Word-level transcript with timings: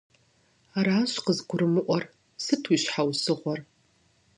Аращ 0.77 1.11
къызгурымыӀуэр, 1.25 2.03
сыт 2.43 2.63
и 2.75 2.77
щхьэусыгъуэр? 2.81 3.59